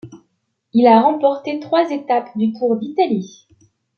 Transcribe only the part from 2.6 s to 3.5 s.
d'Italie.